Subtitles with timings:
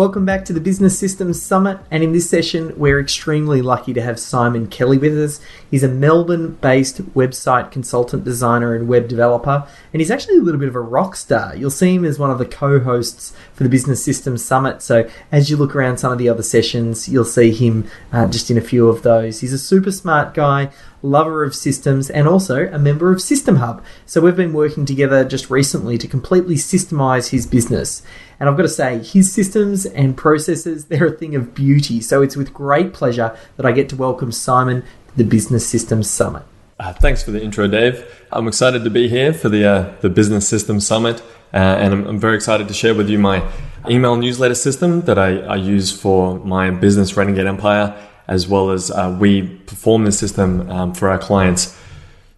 [0.00, 4.00] Welcome back to the Business Systems Summit, and in this session, we're extremely lucky to
[4.00, 5.42] have Simon Kelly with us.
[5.70, 10.58] He's a Melbourne based website consultant, designer, and web developer, and he's actually a little
[10.58, 11.54] bit of a rock star.
[11.54, 15.06] You'll see him as one of the co hosts for the Business Systems Summit, so
[15.30, 18.56] as you look around some of the other sessions, you'll see him uh, just in
[18.56, 19.40] a few of those.
[19.40, 20.70] He's a super smart guy,
[21.02, 23.84] lover of systems, and also a member of System Hub.
[24.06, 28.02] So we've been working together just recently to completely systemize his business.
[28.40, 32.00] And I've got to say, his systems and processes, they're a thing of beauty.
[32.00, 36.08] So it's with great pleasure that I get to welcome Simon to the Business Systems
[36.08, 36.42] Summit.
[36.78, 38.02] Uh, thanks for the intro, Dave.
[38.32, 41.20] I'm excited to be here for the uh, the Business Systems Summit,
[41.52, 43.46] uh, and I'm, I'm, very excited to share with you my
[43.90, 47.94] email newsletter system that I, I use for my business Renegade Empire,
[48.28, 51.78] as well as uh, we perform this system um, for our clients.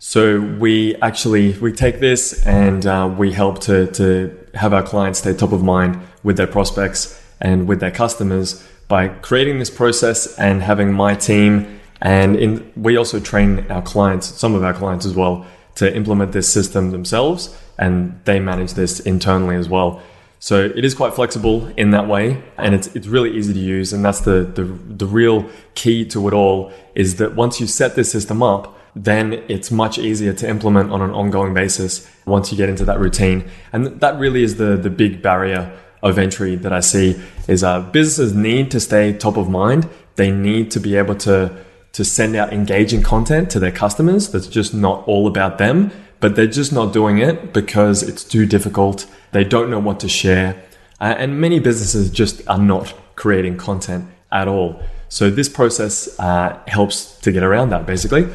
[0.00, 5.19] So we actually we take this and uh, we help to to have our clients
[5.20, 10.39] stay top of mind with their prospects and with their customers by creating this process
[10.39, 15.06] and having my team and in, we also train our clients, some of our clients
[15.06, 20.03] as well, to implement this system themselves and they manage this internally as well.
[20.41, 23.92] So it is quite flexible in that way and it's, it's really easy to use.
[23.92, 27.94] And that's the, the, the real key to it all is that once you set
[27.94, 32.58] this system up, then it's much easier to implement on an ongoing basis once you
[32.58, 33.48] get into that routine.
[33.72, 37.80] And that really is the, the big barrier of entry that I see is uh,
[37.80, 39.88] businesses need to stay top of mind.
[40.16, 41.56] They need to be able to,
[41.92, 46.36] to send out engaging content to their customers that's just not all about them, but
[46.36, 49.06] they're just not doing it because it's too difficult.
[49.31, 50.62] They don't know what to share.
[51.00, 54.82] Uh, and many businesses just are not creating content at all.
[55.08, 58.28] So this process uh, helps to get around that basically.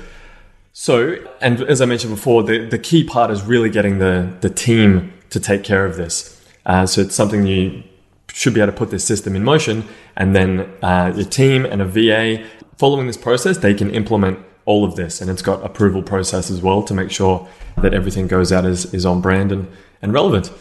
[0.79, 4.49] So, and as I mentioned before, the, the key part is really getting the, the
[4.51, 6.39] team to take care of this.
[6.67, 7.83] Uh, so it's something you
[8.31, 9.85] should be able to put this system in motion
[10.17, 14.85] and then uh, your team and a VA following this process, they can implement all
[14.85, 17.49] of this and it's got approval process as well to make sure
[17.81, 19.67] that everything goes out as is on brand and,
[20.03, 20.51] and relevant.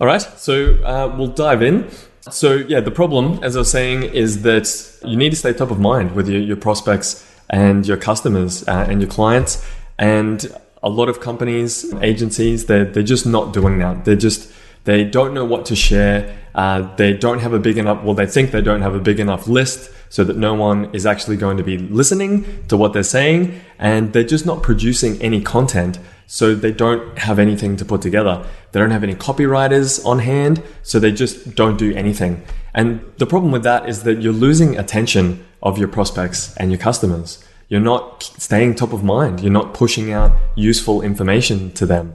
[0.00, 1.90] All right, so uh, we'll dive in.
[2.30, 4.68] So yeah, the problem, as I was saying, is that
[5.04, 8.86] you need to stay top of mind with your, your prospects and your customers uh,
[8.88, 9.64] and your clients.
[9.98, 10.46] And
[10.82, 14.04] a lot of companies, agencies, they're, they're just not doing that.
[14.04, 14.52] They're just,
[14.84, 16.36] they don't know what to share.
[16.54, 19.20] Uh, they don't have a big enough, well, they think they don't have a big
[19.20, 23.02] enough list so that no one is actually going to be listening to what they're
[23.02, 23.60] saying.
[23.78, 25.98] And they're just not producing any content.
[26.26, 28.46] So they don't have anything to put together.
[28.72, 30.62] They don't have any copywriters on hand.
[30.82, 32.42] So they just don't do anything.
[32.74, 36.78] And the problem with that is that you're losing attention of your prospects and your
[36.78, 37.44] customers.
[37.68, 39.40] You're not staying top of mind.
[39.40, 42.14] You're not pushing out useful information to them.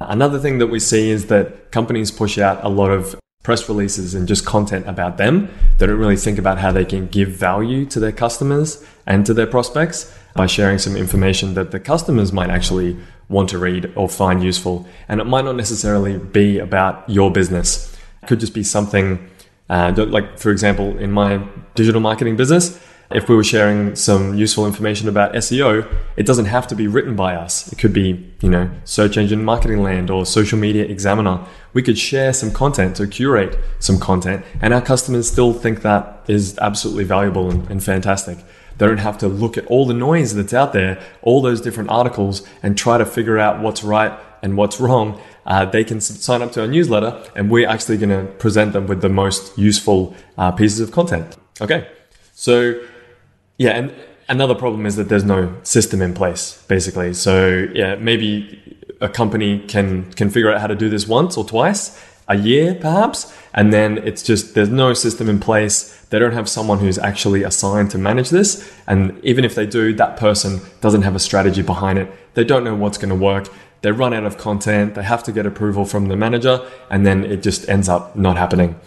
[0.00, 4.14] Another thing that we see is that companies push out a lot of press releases
[4.14, 5.48] and just content about them.
[5.78, 9.34] They don't really think about how they can give value to their customers and to
[9.34, 12.96] their prospects by sharing some information that the customers might actually
[13.28, 14.86] want to read or find useful.
[15.08, 17.96] And it might not necessarily be about your business.
[18.22, 19.28] It could just be something
[19.72, 21.42] uh, like, for example, in my
[21.74, 22.78] digital marketing business,
[23.10, 27.16] if we were sharing some useful information about SEO, it doesn't have to be written
[27.16, 27.72] by us.
[27.72, 31.46] It could be, you know, search engine marketing land or social media examiner.
[31.72, 36.22] We could share some content or curate some content and our customers still think that
[36.28, 38.38] is absolutely valuable and, and fantastic.
[38.76, 41.88] They don't have to look at all the noise that's out there, all those different
[41.88, 44.12] articles and try to figure out what's right
[44.42, 45.20] and what's wrong.
[45.44, 48.86] Uh, they can sign up to our newsletter and we're actually going to present them
[48.86, 51.36] with the most useful uh, pieces of content.
[51.60, 51.88] Okay.
[52.34, 52.80] So
[53.58, 53.92] yeah, and
[54.28, 57.14] another problem is that there's no system in place, basically.
[57.14, 61.44] So yeah, maybe a company can can figure out how to do this once or
[61.44, 65.98] twice a year, perhaps, and then it's just there's no system in place.
[66.10, 69.92] They don't have someone who's actually assigned to manage this, and even if they do,
[69.94, 72.08] that person doesn't have a strategy behind it.
[72.34, 73.48] They don't know what's going to work.
[73.82, 74.94] They run out of content.
[74.94, 78.36] They have to get approval from the manager, and then it just ends up not
[78.36, 78.80] happening.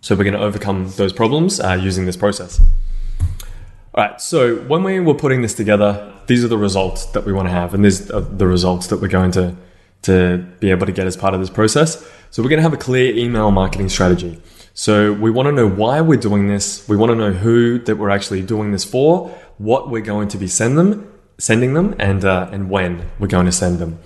[0.00, 2.60] So we're going to overcome those problems uh, using this process.
[3.94, 7.32] All right, so when we were putting this together, these are the results that we
[7.32, 9.56] want to have, and these are the results that we're going to
[10.02, 12.08] to be able to get as part of this process.
[12.30, 14.40] So we're going to have a clear email marketing strategy.
[14.72, 16.88] So we want to know why we're doing this.
[16.88, 20.38] We want to know who that we're actually doing this for, what we're going to
[20.38, 23.98] be send them, sending them, and uh, and when we're going to send them,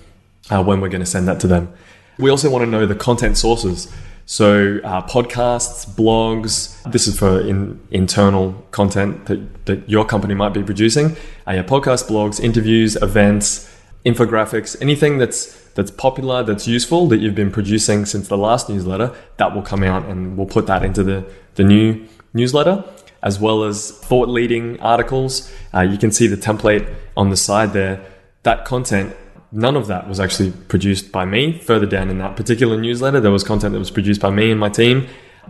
[0.49, 1.73] uh, when we're going to send that to them.
[2.19, 3.91] We also want to know the content sources.
[4.25, 6.81] So uh, podcasts, blogs.
[6.91, 11.17] This is for in, internal content that, that your company might be producing.
[11.47, 13.69] Uh, yeah, podcast, blogs, interviews, events,
[14.05, 19.11] infographics, anything that's that's popular, that's useful, that you've been producing since the last newsletter,
[19.37, 21.25] that will come out and we'll put that into the,
[21.55, 22.83] the new newsletter,
[23.23, 25.51] as well as thought leading articles.
[25.73, 28.05] Uh, you can see the template on the side there.
[28.43, 29.15] That content,
[29.53, 31.57] none of that was actually produced by me.
[31.59, 34.59] Further down in that particular newsletter, there was content that was produced by me and
[34.59, 35.07] my team.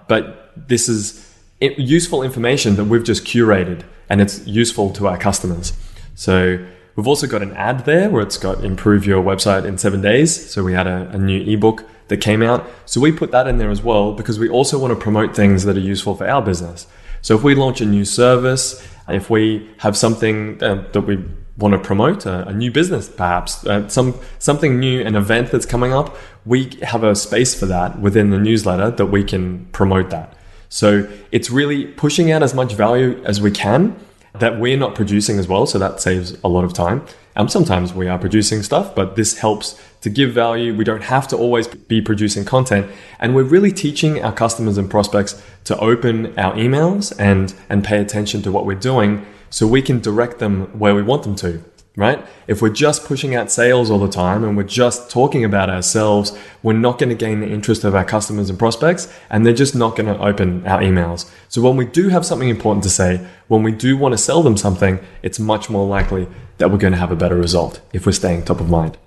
[0.07, 1.27] But this is
[1.59, 5.73] useful information that we've just curated and it's useful to our customers.
[6.13, 6.59] So
[6.95, 10.51] We've also got an ad there where it's got improve your website in seven days.
[10.51, 12.69] So we had a, a, new ebook that came out.
[12.85, 15.63] So we put that in there as well because we also want to promote things
[15.65, 16.85] that are useful for our business.
[17.21, 21.23] So if we launch a new service, if we have something uh, that we
[21.57, 25.65] want to promote, a, a new business perhaps, uh, some something new, an event that's
[25.65, 26.15] coming up,
[26.45, 30.33] we have a space for that within the newsletter that we can promote that.
[30.69, 33.95] So it's really pushing out as much value as we can
[34.39, 35.67] that we're not producing as well.
[35.67, 37.05] So that saves a lot of time.
[37.35, 40.75] And sometimes we are producing stuff, but this helps to give value.
[40.75, 42.91] We don't have to always be producing content.
[43.19, 48.00] And we're really teaching our customers and prospects to open our emails and, and pay
[48.00, 51.63] attention to what we're doing so we can direct them where we want them to
[51.95, 52.25] right?
[52.47, 56.35] If we're just pushing out sales all the time and we're just talking about ourselves,
[56.63, 59.75] we're not going to gain the interest of our customers and prospects, and they're just
[59.75, 61.29] not going to open our emails.
[61.50, 64.41] So when we do have something important to say, when we do want to sell
[64.41, 66.27] them something, it's much more likely
[66.57, 68.97] that we're going to have a better result if we're staying top of mind.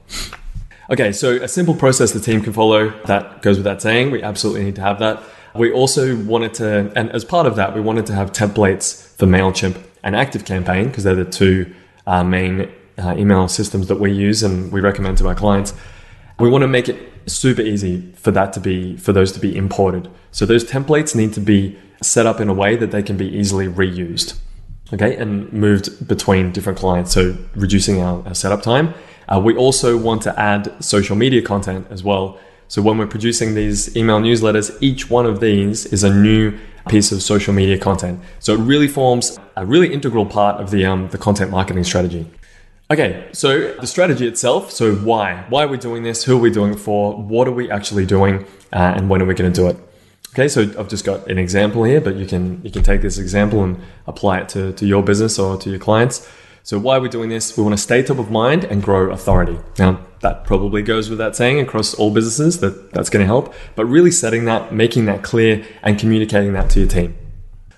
[0.88, 4.12] Okay, so a simple process the team can follow that goes without saying.
[4.12, 5.20] We absolutely need to have that.
[5.56, 9.26] We also wanted to, and as part of that, we wanted to have templates for
[9.26, 11.74] MailChimp and ActiveCampaign because they're the two
[12.06, 15.74] uh, main uh, email systems that we use and we recommend to our clients.
[16.38, 19.54] We want to make it super easy for that to be for those to be
[19.56, 20.08] imported.
[20.30, 23.26] So those templates need to be set up in a way that they can be
[23.26, 24.38] easily reused.
[24.94, 28.94] Okay, and moved between different clients, so reducing our, our setup time.
[29.28, 32.38] Uh, we also want to add social media content as well.
[32.68, 36.56] So when we're producing these email newsletters, each one of these is a new
[36.88, 38.20] piece of social media content.
[38.38, 42.26] So it really forms a really integral part of the um, the content marketing strategy.
[42.88, 44.70] Okay, so the strategy itself.
[44.70, 45.44] So why?
[45.48, 46.22] Why are we doing this?
[46.24, 47.16] Who are we doing it for?
[47.16, 48.44] What are we actually doing?
[48.72, 49.76] Uh, and when are we going to do it?
[50.30, 53.18] Okay, so I've just got an example here, but you can you can take this
[53.18, 56.28] example and apply it to, to your business or to your clients.
[56.66, 57.56] So why are we doing this?
[57.56, 59.56] We want to stay top of mind and grow authority.
[59.78, 63.84] Now that probably goes without saying across all businesses that that's going to help, but
[63.84, 67.16] really setting that, making that clear and communicating that to your team.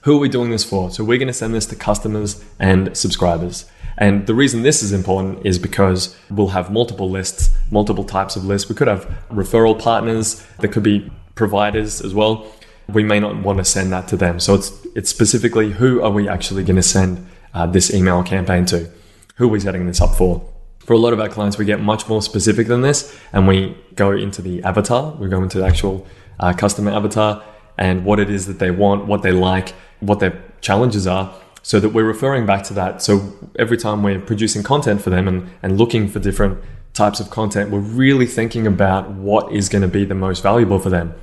[0.04, 0.90] Who are we doing this for?
[0.90, 3.70] So we're going to send this to customers and subscribers.
[3.98, 8.46] And the reason this is important is because we'll have multiple lists, multiple types of
[8.46, 8.70] lists.
[8.70, 12.50] We could have referral partners, there could be providers as well.
[12.88, 14.40] We may not want to send that to them.
[14.40, 17.26] So it's it's specifically who are we actually going to send
[17.58, 18.88] uh, this email campaign to?
[19.36, 20.48] Who are we setting this up for?
[20.78, 23.76] For a lot of our clients, we get much more specific than this, and we
[23.94, 25.12] go into the avatar.
[25.12, 26.06] We go into the actual
[26.40, 27.42] uh, customer avatar
[27.76, 31.32] and what it is that they want, what they like, what their challenges are
[31.62, 33.02] so that we're referring back to that.
[33.02, 36.58] So every time we're producing content for them and, and looking for different
[36.94, 40.78] types of content, we're really thinking about what is going to be the most valuable
[40.78, 41.14] for them.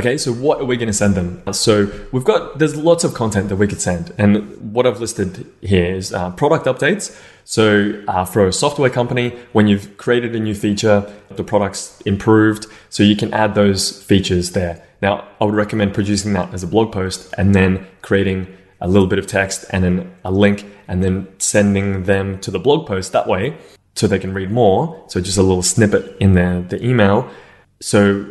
[0.00, 1.42] Okay, so what are we going to send them?
[1.52, 4.14] So we've got, there's lots of content that we could send.
[4.16, 7.14] And what I've listed here is uh, product updates.
[7.44, 12.64] So uh, for a software company, when you've created a new feature, the product's improved,
[12.88, 14.82] so you can add those features there.
[15.02, 18.46] Now, I would recommend producing that as a blog post and then creating
[18.80, 22.58] a little bit of text and then a link and then sending them to the
[22.58, 23.54] blog post that way
[23.96, 25.04] so they can read more.
[25.08, 27.28] So just a little snippet in the, the email.
[27.82, 28.24] So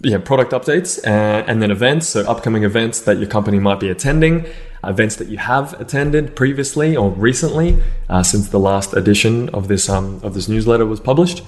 [0.00, 2.08] yeah, product updates uh, and then events.
[2.08, 4.46] So upcoming events that your company might be attending,
[4.84, 9.88] events that you have attended previously or recently uh, since the last edition of this
[9.88, 11.42] um, of this newsletter was published,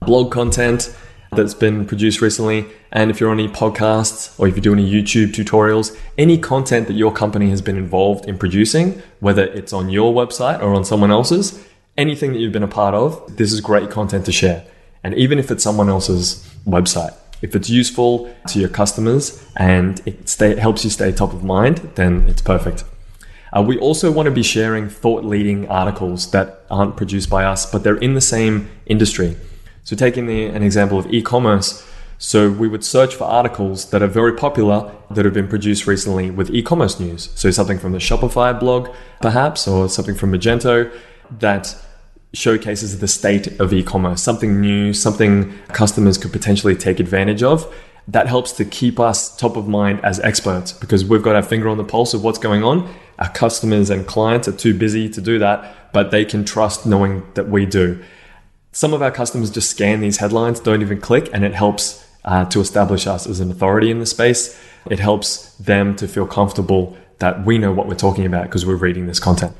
[0.00, 0.94] blog content,
[1.32, 2.66] that's been produced recently.
[2.92, 6.86] And if you're on any podcasts or if you're doing any YouTube tutorials, any content
[6.88, 10.84] that your company has been involved in producing, whether it's on your website or on
[10.84, 14.64] someone else's, anything that you've been a part of, this is great content to share.
[15.02, 20.28] And even if it's someone else's website, if it's useful to your customers and it
[20.28, 22.84] stay, helps you stay top of mind, then it's perfect.
[23.54, 27.70] Uh, we also want to be sharing thought leading articles that aren't produced by us,
[27.70, 29.36] but they're in the same industry.
[29.84, 31.84] So taking the, an example of e-commerce,
[32.22, 36.30] So we would search for articles that are very popular that have been produced recently
[36.30, 37.30] with e-commerce news.
[37.34, 40.96] So something from the Shopify blog, perhaps, or something from Magento
[41.40, 41.74] that
[42.34, 47.72] showcases the state of e-commerce, something new, something customers could potentially take advantage of.
[48.08, 51.68] That helps to keep us top of mind as experts because we've got our finger
[51.68, 52.92] on the pulse of what's going on.
[53.18, 57.22] Our customers and clients are too busy to do that, but they can trust knowing
[57.34, 58.02] that we do.
[58.72, 62.46] Some of our customers just scan these headlines, don't even click, and it helps uh,
[62.46, 64.58] to establish us as an authority in the space.
[64.90, 68.74] It helps them to feel comfortable that we know what we're talking about because we're
[68.74, 69.54] reading this content.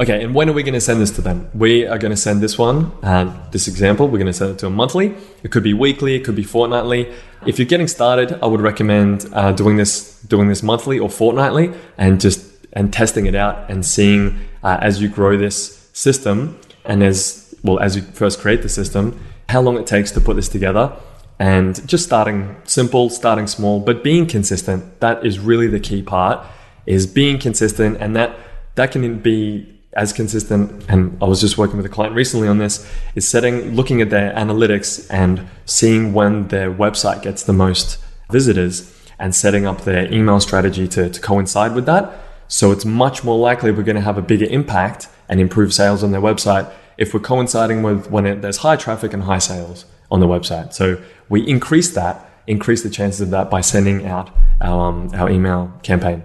[0.00, 1.50] Okay, and when are we going to send this to them?
[1.54, 4.58] We are going to send this one, uh, this example, we're going to send it
[4.60, 5.16] to them monthly.
[5.42, 7.12] It could be weekly, it could be fortnightly.
[7.44, 11.72] If you're getting started, I would recommend uh, doing this, doing this monthly or fortnightly,
[11.96, 17.02] and just and testing it out and seeing uh, as you grow this system and
[17.02, 20.48] as well as you first create the system, how long it takes to put this
[20.48, 20.92] together
[21.40, 25.00] and just starting simple, starting small, but being consistent.
[25.00, 26.46] That is really the key part
[26.86, 28.36] is being consistent and that
[28.76, 32.58] that can be as consistent and I was just working with a client recently on
[32.58, 37.98] this is setting looking at their analytics and seeing when their website gets the most
[38.30, 42.12] visitors and setting up their email strategy to, to coincide with that.
[42.48, 46.02] So it's much more likely we're going to have a bigger impact and improve sales
[46.02, 49.84] on their website if we're coinciding with when it, there's high traffic and high sales
[50.10, 50.72] on the website.
[50.72, 54.30] So we increase that, increase the chances of that by sending out
[54.60, 56.24] our, um, our email campaign.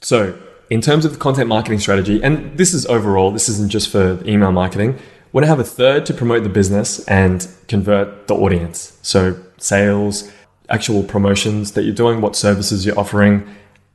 [0.00, 0.38] So
[0.70, 4.20] in terms of the content marketing strategy, and this is overall, this isn't just for
[4.26, 4.98] email marketing,
[5.32, 8.96] want to have a third to promote the business and convert the audience.
[9.02, 10.30] So sales,
[10.68, 13.46] actual promotions that you're doing, what services you're offering,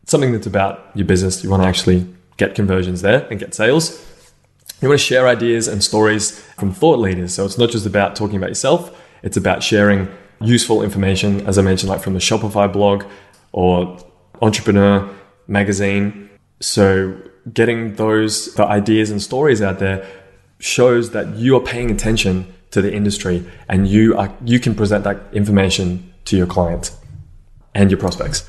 [0.05, 1.43] something that's about your business.
[1.43, 2.05] You want to actually
[2.37, 4.05] get conversions there and get sales.
[4.81, 7.33] You want to share ideas and stories from thought leaders.
[7.33, 10.07] So it's not just about talking about yourself, it's about sharing
[10.41, 13.03] useful information, as I mentioned, like from the Shopify blog
[13.51, 13.97] or
[14.41, 15.09] Entrepreneur
[15.47, 16.28] magazine.
[16.59, 17.15] So
[17.53, 20.05] getting those the ideas and stories out there
[20.59, 25.03] shows that you are paying attention to the industry and you are you can present
[25.05, 26.97] that information to your clients
[27.73, 28.47] and your prospects.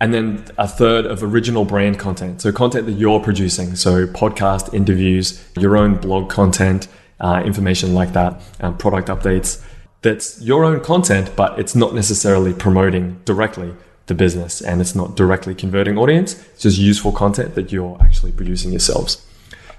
[0.00, 2.42] And then a third of original brand content.
[2.42, 3.76] So content that you're producing.
[3.76, 6.88] So podcast interviews, your own blog content,
[7.20, 9.64] uh, information like that, um, product updates.
[10.02, 13.74] That's your own content, but it's not necessarily promoting directly
[14.06, 16.34] the business and it's not directly converting audience.
[16.52, 19.24] It's just useful content that you're actually producing yourselves.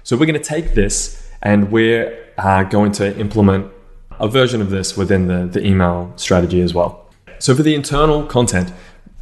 [0.02, 3.72] So we're going to take this and we're uh, going to implement
[4.18, 7.10] a version of this within the, the email strategy as well.
[7.38, 8.72] So for the internal content,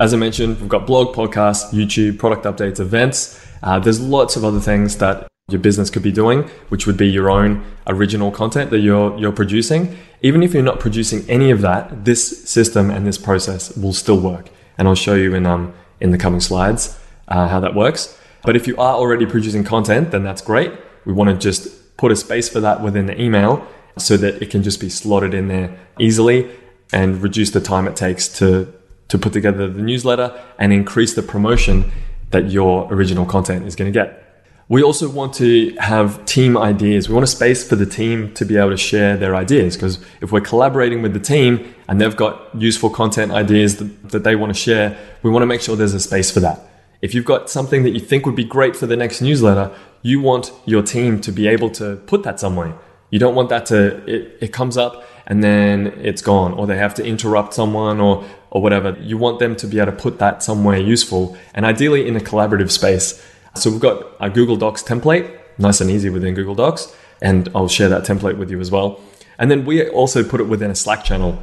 [0.00, 3.44] as I mentioned, we've got blog, podcast, YouTube, product updates, events.
[3.62, 7.06] Uh, there's lots of other things that your business could be doing, which would be
[7.06, 9.96] your own original content that you're you're producing.
[10.22, 14.18] Even if you're not producing any of that, this system and this process will still
[14.18, 14.48] work.
[14.78, 18.18] And I'll show you in um in the coming slides uh, how that works.
[18.42, 20.72] But if you are already producing content, then that's great.
[21.04, 23.66] We want to just put a space for that within the email
[23.96, 26.50] so that it can just be slotted in there easily
[26.92, 28.72] and reduce the time it takes to
[29.08, 31.92] to put together the newsletter and increase the promotion
[32.30, 34.23] that your original content is going to get.
[34.68, 37.08] We also want to have team ideas.
[37.08, 39.98] We want a space for the team to be able to share their ideas because
[40.22, 44.36] if we're collaborating with the team and they've got useful content ideas that, that they
[44.36, 46.60] want to share, we want to make sure there's a space for that.
[47.02, 50.22] If you've got something that you think would be great for the next newsletter, you
[50.22, 52.74] want your team to be able to put that somewhere.
[53.10, 56.78] You don't want that to, it, it comes up and then it's gone, or they
[56.78, 58.96] have to interrupt someone or, or whatever.
[58.98, 62.20] You want them to be able to put that somewhere useful and ideally in a
[62.20, 63.22] collaborative space.
[63.56, 67.68] So we've got a Google Docs template, nice and easy within Google Docs, and I'll
[67.68, 69.00] share that template with you as well.
[69.38, 71.42] And then we also put it within a Slack channel.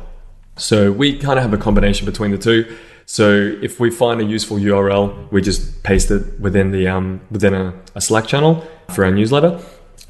[0.57, 2.77] So we kind of have a combination between the two.
[3.05, 7.53] So if we find a useful URL, we just paste it within the um, within
[7.53, 9.61] a, a Slack channel for our newsletter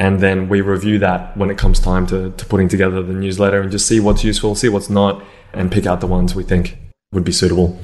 [0.01, 3.61] and then we review that when it comes time to, to putting together the newsletter
[3.61, 6.77] and just see what's useful, see what's not, and pick out the ones we think
[7.11, 7.79] would be suitable.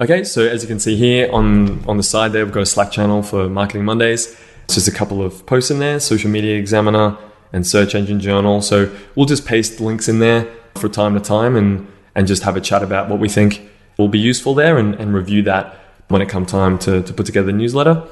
[0.00, 2.66] Okay, so as you can see here on, on the side there, we've got a
[2.66, 4.34] Slack channel for Marketing Mondays.
[4.64, 7.18] It's just a couple of posts in there, Social Media Examiner
[7.52, 8.62] and Search Engine Journal.
[8.62, 12.56] So we'll just paste links in there for time to time and, and just have
[12.56, 15.78] a chat about what we think will be useful there and, and review that
[16.08, 18.02] when it comes time to, to put together the newsletter.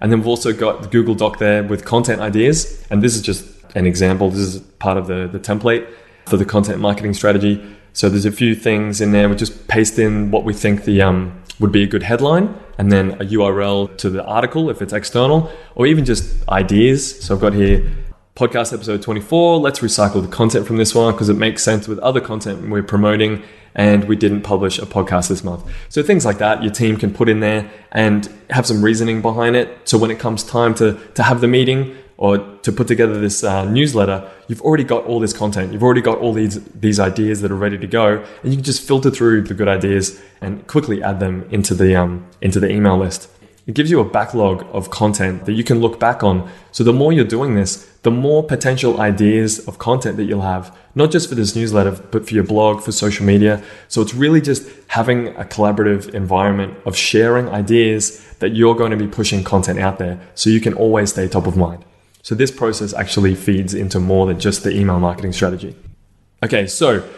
[0.00, 2.84] And then we've also got the Google Doc there with content ideas.
[2.90, 4.30] And this is just an example.
[4.30, 5.88] This is part of the, the template
[6.26, 7.64] for the content marketing strategy.
[7.96, 9.26] So there's a few things in there.
[9.26, 12.92] We just paste in what we think the um, would be a good headline and
[12.92, 17.18] then a URL to the article if it's external or even just ideas.
[17.24, 17.90] So I've got here
[18.34, 19.60] podcast episode 24.
[19.60, 22.82] Let's recycle the content from this one because it makes sense with other content we're
[22.82, 23.42] promoting
[23.74, 25.64] and we didn't publish a podcast this month.
[25.88, 29.56] So things like that, your team can put in there and have some reasoning behind
[29.56, 29.88] it.
[29.88, 33.44] So when it comes time to, to have the meeting or to put together this
[33.44, 35.72] uh, newsletter, you've already got all this content.
[35.72, 38.64] You've already got all these, these ideas that are ready to go and you can
[38.64, 42.70] just filter through the good ideas and quickly add them into the, um, into the
[42.70, 43.28] email list.
[43.66, 46.48] It gives you a backlog of content that you can look back on.
[46.70, 50.76] So the more you're doing this, the more potential ideas of content that you'll have,
[50.94, 53.60] not just for this newsletter, but for your blog, for social media.
[53.88, 58.96] So it's really just having a collaborative environment of sharing ideas that you're going to
[58.96, 61.84] be pushing content out there so you can always stay top of mind.
[62.26, 65.76] So this process actually feeds into more than just the email marketing strategy.
[66.42, 67.08] Okay, so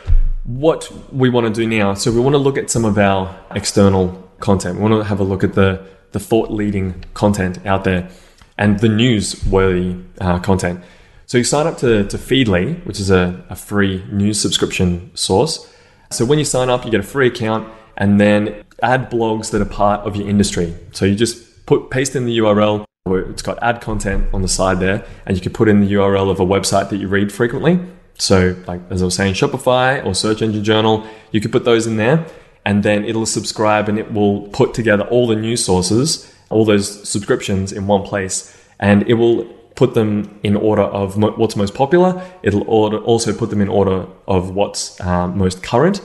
[0.45, 3.35] what we want to do now, so we want to look at some of our
[3.55, 4.77] external content.
[4.77, 8.11] We want to have a look at the the thought leading content out there
[8.59, 10.85] and the newsworthy uh, content.
[11.25, 15.75] So you sign up to, to Feedly, which is a, a free news subscription source.
[16.11, 19.63] So when you sign up, you get a free account and then add blogs that
[19.63, 20.75] are part of your industry.
[20.93, 22.85] So you just put paste in the URL
[23.17, 26.31] it's got add content on the side there, and you can put in the URL
[26.31, 27.81] of a website that you read frequently.
[28.19, 31.87] So, like as I was saying, Shopify or Search Engine Journal, you could put those
[31.87, 32.27] in there
[32.65, 37.09] and then it'll subscribe and it will put together all the news sources, all those
[37.09, 41.75] subscriptions in one place, and it will put them in order of mo- what's most
[41.75, 42.23] popular.
[42.43, 46.01] It'll order, also put them in order of what's uh, most current.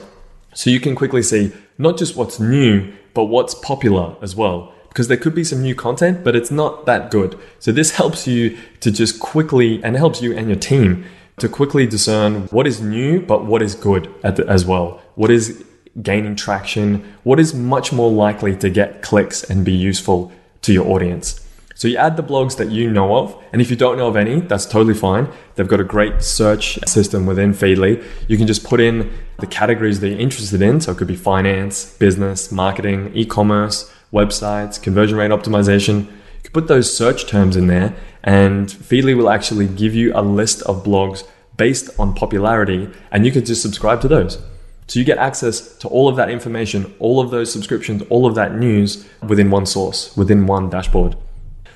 [0.54, 4.72] So you can quickly see not just what's new, but what's popular as well.
[4.94, 7.36] Because there could be some new content, but it's not that good.
[7.58, 11.04] So this helps you to just quickly, and helps you and your team
[11.38, 15.02] to quickly discern what is new, but what is good the, as well.
[15.16, 15.64] What is
[16.00, 20.30] gaining traction, what is much more likely to get clicks and be useful
[20.62, 21.40] to your audience.
[21.74, 24.16] So you add the blogs that you know of, and if you don't know of
[24.16, 25.28] any, that's totally fine.
[25.56, 28.00] They've got a great search system within Feedly.
[28.28, 30.80] You can just put in the categories that you're interested in.
[30.80, 36.06] So it could be finance, business, marketing, e-commerce, websites, conversion rate optimization.
[36.06, 40.22] You can put those search terms in there, and Feedly will actually give you a
[40.22, 41.24] list of blogs
[41.56, 44.42] based on popularity, and you can just subscribe to those.
[44.86, 48.34] So you get access to all of that information, all of those subscriptions, all of
[48.34, 51.16] that news within one source, within one dashboard.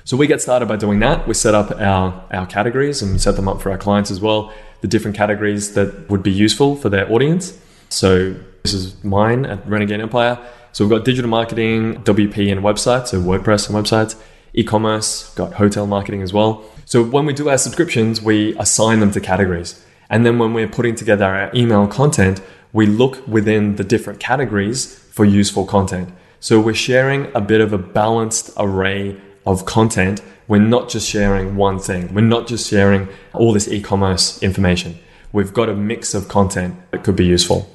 [0.03, 1.27] So we get started by doing that.
[1.27, 4.21] We set up our, our categories and we set them up for our clients as
[4.21, 7.57] well, the different categories that would be useful for their audience.
[7.89, 10.37] So this is mine at Renegade Empire.
[10.71, 14.15] So we've got digital marketing, WP and websites, so WordPress and websites,
[14.53, 16.63] e-commerce, got hotel marketing as well.
[16.85, 19.83] So when we do our subscriptions, we assign them to categories.
[20.09, 22.41] And then when we're putting together our email content,
[22.73, 26.09] we look within the different categories for useful content.
[26.39, 30.21] So we're sharing a bit of a balanced array of content.
[30.47, 32.13] We're not just sharing one thing.
[32.13, 34.97] We're not just sharing all this e-commerce information.
[35.31, 37.69] We've got a mix of content that could be useful.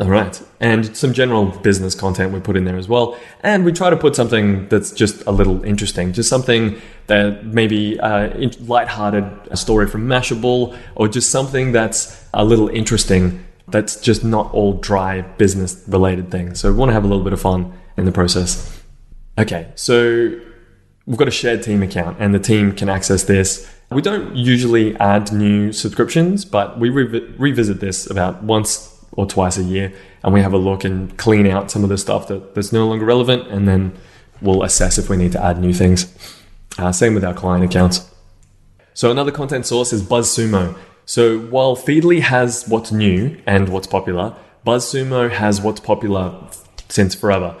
[0.00, 0.42] All right.
[0.60, 3.18] And some general business content we put in there as well.
[3.42, 7.96] And we try to put something that's just a little interesting, just something that maybe
[7.98, 14.24] a uh, light-hearted story from Mashable or just something that's a little interesting that's just
[14.24, 16.60] not all dry business related things.
[16.60, 18.82] So we want to have a little bit of fun in the process.
[19.38, 20.40] Okay, so
[21.06, 23.70] we've got a shared team account and the team can access this.
[23.90, 29.58] We don't usually add new subscriptions, but we re- revisit this about once or twice
[29.58, 29.92] a year
[30.22, 32.86] and we have a look and clean out some of the stuff that, that's no
[32.86, 33.92] longer relevant and then
[34.40, 36.12] we'll assess if we need to add new things.
[36.78, 38.08] Uh, same with our client accounts.
[38.94, 40.76] So another content source is BuzzSumo.
[41.04, 46.48] So while Feedly has what's new and what's popular, BuzzSumo has what's popular
[46.88, 47.56] since forever.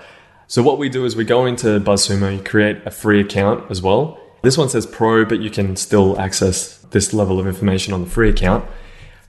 [0.46, 3.80] So what we do is we go into BuzzSumo, you create a free account as
[3.80, 4.20] well.
[4.42, 8.10] This one says pro, but you can still access this level of information on the
[8.10, 8.64] free account.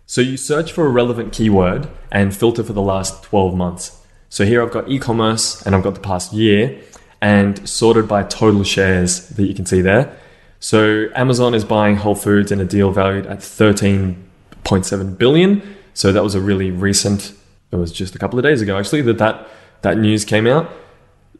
[0.06, 4.02] So you search for a relevant keyword and filter for the last 12 months.
[4.30, 6.82] So here I've got e-commerce and I've got the past year
[7.22, 10.18] and sorted by total shares that you can see there.
[10.60, 15.76] So Amazon is buying Whole Foods in a deal valued at 13.7 billion.
[15.94, 17.34] So that was a really recent.
[17.72, 19.48] It was just a couple of days ago actually that that,
[19.82, 20.70] that news came out.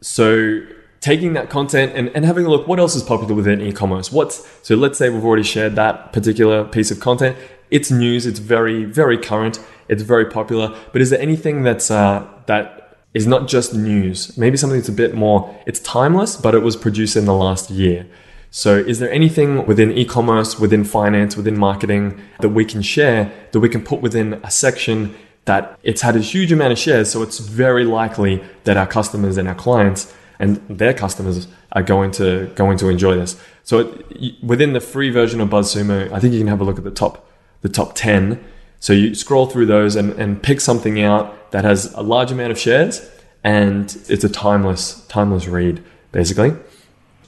[0.00, 0.60] So
[1.02, 4.48] taking that content and, and having a look what else is popular within e-commerce what's
[4.62, 7.36] so let's say we've already shared that particular piece of content
[7.72, 9.58] it's news it's very very current
[9.88, 14.56] it's very popular but is there anything that's uh, that is not just news maybe
[14.56, 18.06] something that's a bit more it's timeless but it was produced in the last year
[18.54, 23.32] so, is there anything within e commerce, within finance, within marketing that we can share
[23.50, 25.14] that we can put within a section
[25.46, 27.10] that it's had a huge amount of shares?
[27.10, 32.10] So, it's very likely that our customers and our clients and their customers are going
[32.10, 33.40] to going to enjoy this.
[33.64, 33.78] So,
[34.10, 36.84] it, within the free version of BuzzSumo, I think you can have a look at
[36.84, 37.26] the top
[37.62, 38.42] the top ten.
[38.80, 42.50] So you scroll through those and, and pick something out that has a large amount
[42.50, 43.08] of shares
[43.44, 46.54] and it's a timeless, timeless read, basically.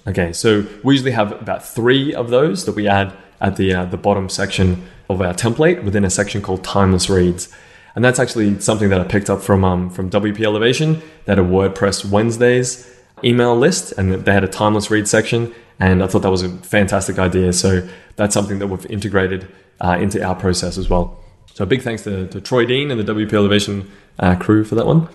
[0.07, 3.85] Okay, so we usually have about three of those that we add at the, uh,
[3.87, 7.49] the bottom section of our template within a section called timeless reads.
[7.95, 11.03] And that's actually something that I picked up from, um, from WP Elevation.
[11.27, 12.91] Had a WordPress Wednesdays
[13.23, 15.55] email list and they had a timeless read section.
[15.81, 17.53] And I thought that was a fantastic idea.
[17.53, 19.49] So that's something that we've integrated
[19.81, 21.21] uh, into our process as well.
[21.55, 24.75] So a big thanks to, to Troy Dean and the WP Elevation uh, crew for
[24.75, 25.09] that one.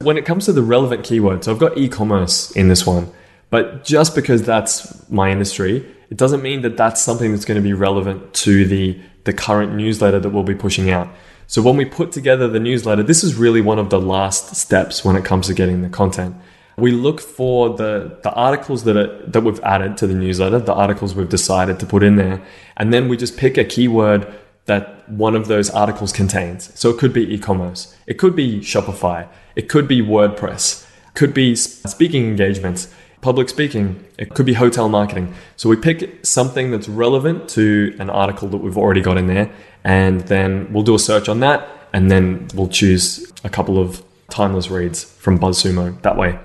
[0.00, 3.12] When it comes to the relevant keywords, so I've got e-commerce in this one,
[3.50, 7.62] but just because that's my industry, it doesn't mean that that's something that's going to
[7.62, 11.08] be relevant to the, the current newsletter that we'll be pushing out.
[11.46, 15.04] So when we put together the newsletter, this is really one of the last steps
[15.04, 16.34] when it comes to getting the content.
[16.76, 20.74] We look for the, the articles that are, that we've added to the newsletter, the
[20.74, 22.44] articles we've decided to put in there,
[22.76, 24.32] and then we just pick a keyword
[24.66, 26.76] that one of those articles contains.
[26.78, 31.34] So it could be e-commerce, it could be Shopify, it could be WordPress, it could
[31.34, 35.34] be speaking engagements, public speaking, it could be hotel marketing.
[35.56, 39.50] So we pick something that's relevant to an article that we've already got in there,
[39.84, 44.02] and then we'll do a search on that, and then we'll choose a couple of
[44.28, 46.38] timeless reads from BuzzSumo that way.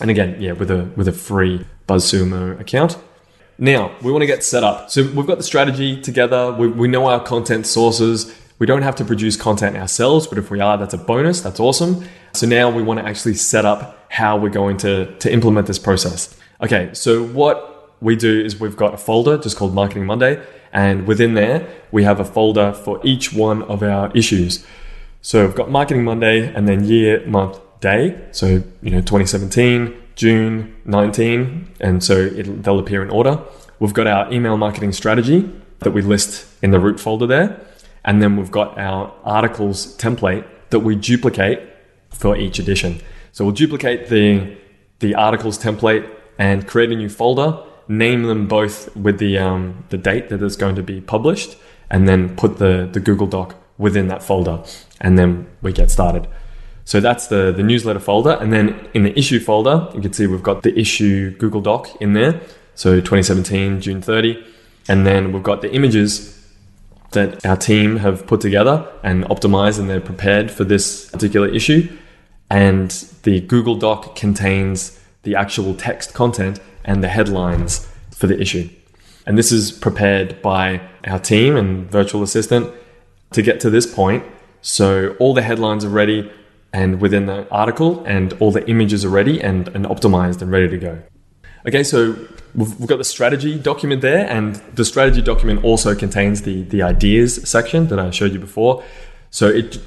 [0.00, 2.98] And again, yeah, with a with a free BuzzSumo account.
[3.58, 4.90] Now, we want to get set up.
[4.90, 6.52] So we've got the strategy together.
[6.52, 8.34] We, we know our content sources.
[8.58, 11.40] We don't have to produce content ourselves, but if we are, that's a bonus.
[11.40, 12.06] That's awesome.
[12.34, 15.78] So now we want to actually set up how we're going to, to implement this
[15.78, 16.36] process.
[16.62, 20.44] Okay, so what we do is we've got a folder just called Marketing Monday.
[20.72, 24.66] And within there, we have a folder for each one of our issues.
[25.22, 28.20] So we've got Marketing Monday and then year, month, day.
[28.32, 33.42] So, you know, 2017, June 19, and so they'll appear in order.
[33.78, 37.60] We've got our email marketing strategy that we list in the root folder there.
[38.04, 41.60] And then we've got our articles template that we duplicate
[42.10, 43.00] for each edition.
[43.32, 44.56] So we'll duplicate the,
[45.00, 46.08] the articles template
[46.38, 50.56] and create a new folder, name them both with the, um, the date that it's
[50.56, 51.56] going to be published,
[51.90, 54.62] and then put the, the Google Doc within that folder.
[55.00, 56.26] And then we get started.
[56.86, 58.38] So that's the, the newsletter folder.
[58.40, 61.90] And then in the issue folder, you can see we've got the issue Google Doc
[62.00, 62.40] in there.
[62.76, 64.42] So 2017, June 30.
[64.88, 66.32] And then we've got the images
[67.10, 71.88] that our team have put together and optimized and they're prepared for this particular issue.
[72.50, 72.90] And
[73.24, 78.68] the Google Doc contains the actual text content and the headlines for the issue.
[79.26, 82.72] And this is prepared by our team and virtual assistant
[83.32, 84.24] to get to this point.
[84.62, 86.30] So all the headlines are ready
[86.72, 90.68] and within the article and all the images are ready and, and optimized and ready
[90.68, 91.02] to go.
[91.66, 92.16] Okay, so
[92.54, 97.48] we've, got the strategy document there, and the strategy document also contains the, the ideas
[97.48, 98.84] section that I showed you before.
[99.30, 99.78] So it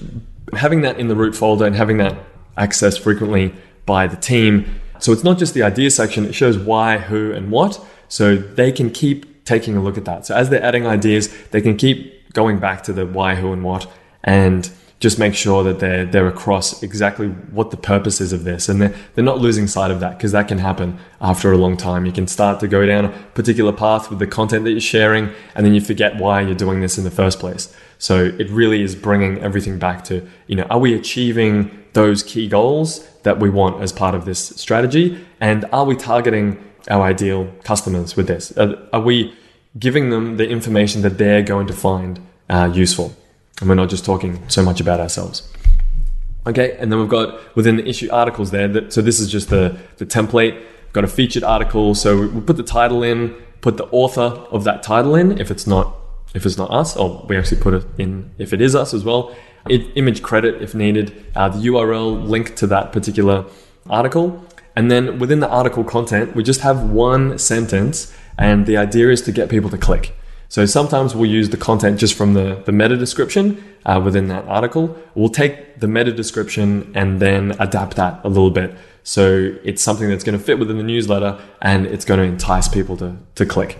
[0.54, 2.18] having that in the root folder and having that
[2.58, 3.54] accessed frequently
[3.86, 4.82] by the team.
[5.00, 7.84] So it's not just the ideas section, it shows why, who, and what.
[8.08, 10.26] So they can keep taking a look at that.
[10.26, 13.63] So as they're adding ideas, they can keep going back to the why, who, and
[13.63, 13.89] what.
[14.24, 18.68] And just make sure that they're they're across exactly what the purpose is of this.
[18.68, 21.78] And they're, they're not losing sight of that because that can happen after a long
[21.78, 22.06] time.
[22.06, 25.30] You can start to go down a particular path with the content that you're sharing
[25.56, 27.74] and then you forget why you're doing this in the first place.
[27.98, 32.48] So it really is bringing everything back to you know are we achieving those key
[32.48, 35.26] goals that we want as part of this strategy?
[35.40, 38.56] And are we targeting our ideal customers with this?
[38.58, 39.34] Are, are we
[39.78, 43.16] giving them the information that they're going to find uh, useful
[43.60, 45.52] and we're not just talking so much about ourselves.
[46.48, 48.67] Okay, and then we've got within the issue articles there.
[48.67, 50.56] That, so this is just the, the template.
[50.56, 51.93] We've got a featured article.
[51.95, 55.67] So we put the title in, put the author of that title in if it's
[55.67, 55.95] not
[56.36, 59.04] if it's not us, or we actually put it in if it is us as
[59.04, 59.36] well.
[59.67, 63.45] It, image credit if needed, uh, the URL link to that particular
[63.89, 64.45] article.
[64.76, 69.22] And then within the article content, we just have one sentence, and the idea is
[69.24, 70.15] to get people to click.
[70.50, 74.46] So sometimes we'll use the content just from the, the meta description uh, within that
[74.46, 74.98] article.
[75.14, 78.76] We'll take the meta description and then adapt that a little bit.
[79.04, 82.68] So it's something that's going to fit within the newsletter and it's going to entice
[82.68, 83.78] people to, to click.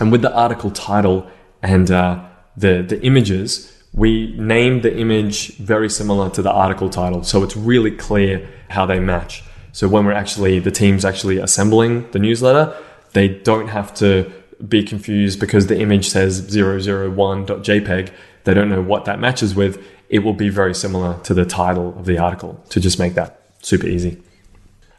[0.00, 1.30] And with the article title
[1.62, 2.24] and uh,
[2.56, 7.22] the, the images, we name the image very similar to the article title.
[7.22, 9.44] So it's really clear how they match.
[9.72, 12.74] So when we're actually, the team's actually assembling the newsletter,
[13.12, 14.32] they don't have to
[14.66, 18.12] be confused because the image says 001.jpg.
[18.44, 19.84] They don't know what that matches with.
[20.08, 23.40] It will be very similar to the title of the article to just make that
[23.60, 24.22] super easy.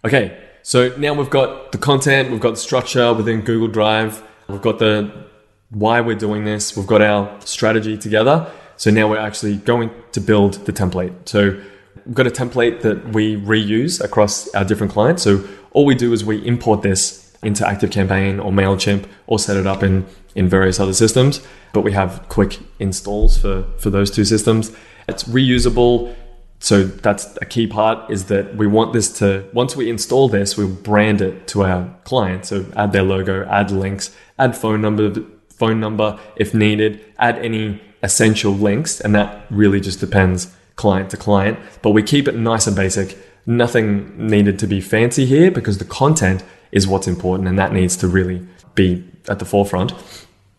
[0.06, 4.62] Okay, so now we've got the content, we've got the structure within Google Drive, we've
[4.62, 5.28] got the
[5.70, 8.52] why we're doing this, we've got our strategy together.
[8.78, 11.14] So now we're actually going to build the template.
[11.28, 11.62] So
[12.06, 15.24] we've got a template that we reuse across our different clients.
[15.24, 19.68] So all we do is we import this into ActiveCampaign or MailChimp or set it
[19.68, 21.46] up in, in various other systems.
[21.74, 24.76] But we have quick installs for, for those two systems.
[25.08, 26.16] It's reusable.
[26.60, 30.56] So that's a key part is that we want this to, once we install this,
[30.56, 32.46] we'll brand it to our client.
[32.46, 35.14] So add their logo, add links, add phone number,
[35.50, 39.02] phone number if needed, add any essential links.
[39.02, 43.18] And that really just depends client to client, but we keep it nice and basic.
[43.46, 47.96] Nothing needed to be fancy here because the content is what's important and that needs
[47.98, 49.94] to really be at the forefront.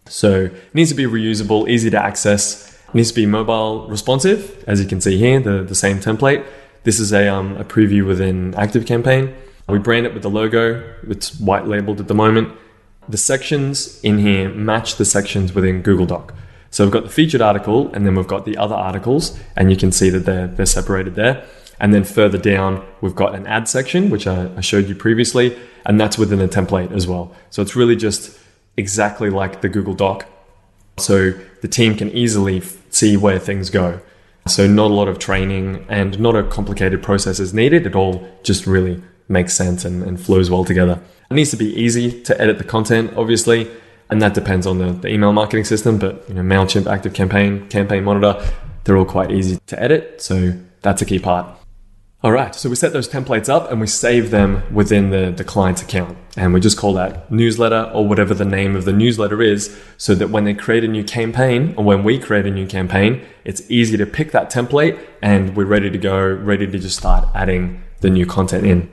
[0.07, 4.65] So it needs to be reusable, easy to access, it needs to be mobile responsive,
[4.67, 6.47] as you can see here, the, the same template.
[6.85, 9.35] This is a, um, a preview within ActiveCampaign.
[9.69, 12.57] We brand it with the logo, it's white labeled at the moment.
[13.09, 16.35] The sections in here match the sections within Google Doc.
[16.71, 19.77] So we've got the featured article and then we've got the other articles, and you
[19.77, 21.45] can see that they're, they're separated there.
[21.85, 26.01] And then further down, we've got an ad section, which I, showed you previously, and
[26.01, 27.37] that's within a template as well.
[27.51, 28.41] So it's really just
[28.79, 30.27] exactly like the Google Doc.
[30.97, 34.01] So the team can easily see where things go.
[34.47, 37.87] So not a lot of training and not a complicated process is needed.
[37.87, 41.03] It all just really makes sense and, and flows well together.
[41.31, 43.71] It needs to be easy to edit the content, obviously,
[44.09, 45.99] and that depends on the, the email marketing system.
[45.99, 48.43] But you know, Mailchimp, Active Campaign, Campaign Monitor,
[48.85, 50.23] they're all quite easy to edit.
[50.23, 51.61] So that's a key part.
[52.25, 55.45] All right, so we set those templates up and we save them within the, the
[55.45, 56.17] client's account.
[56.39, 60.15] And we just call that newsletter or whatever the name of the newsletter is, so
[60.15, 63.71] that when they create a new campaign or when we create a new campaign, it's
[63.71, 67.83] easy to pick that template and we're ready to go, ready to just start adding
[68.01, 68.91] the new content in.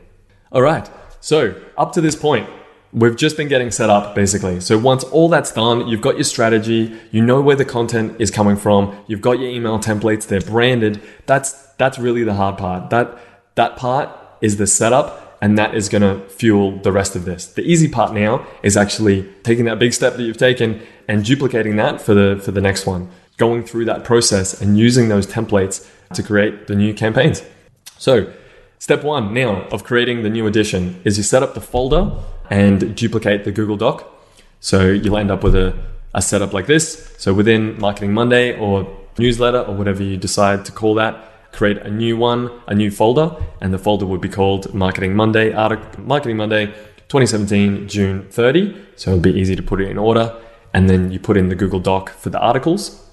[0.52, 0.90] All right,
[1.22, 2.50] so up to this point,
[2.92, 4.60] we've just been getting set up basically.
[4.60, 8.30] So once all that's done, you've got your strategy, you know where the content is
[8.30, 11.02] coming from, you've got your email templates, they're branded.
[11.28, 12.90] That's that's really the hard part.
[12.90, 13.18] That
[13.56, 14.10] that part
[14.42, 17.48] is the setup and that is going to fuel the rest of this.
[17.48, 21.76] The easy part now is actually taking that big step that you've taken and duplicating
[21.78, 23.10] that for the for the next one.
[23.38, 27.44] Going through that process and using those templates to create the new campaigns.
[27.98, 28.32] So,
[28.82, 32.14] Step one now of creating the new edition is you set up the folder
[32.50, 34.12] and duplicate the Google Doc.
[34.60, 35.78] So you'll end up with a,
[36.16, 37.14] a setup like this.
[37.20, 41.90] So within Marketing Monday or newsletter or whatever you decide to call that, create a
[41.90, 46.38] new one, a new folder, and the folder would be called Marketing Monday, article, Marketing
[46.38, 46.68] Monday
[47.08, 48.86] 2017, June 30.
[48.96, 50.36] So it'll be easy to put it in order.
[50.74, 53.06] And then you put in the Google Doc for the articles.